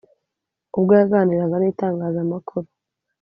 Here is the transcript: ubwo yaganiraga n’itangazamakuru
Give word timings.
ubwo 0.77 0.91
yaganiraga 0.99 1.55
n’itangazamakuru 1.59 2.67